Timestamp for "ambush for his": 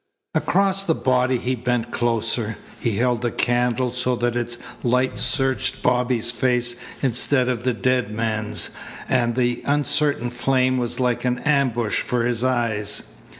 11.37-12.43